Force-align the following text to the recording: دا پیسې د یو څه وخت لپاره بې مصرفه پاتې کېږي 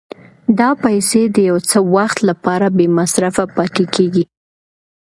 دا 0.59 0.69
پیسې 0.83 1.21
د 1.35 1.37
یو 1.49 1.57
څه 1.69 1.77
وخت 1.95 2.17
لپاره 2.29 2.65
بې 2.77 2.87
مصرفه 2.97 3.43
پاتې 3.55 3.83
کېږي 3.95 4.23